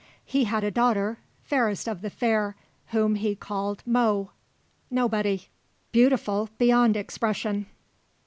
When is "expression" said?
6.97-7.67